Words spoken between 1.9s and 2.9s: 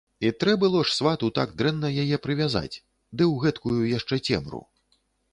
яе прывязаць,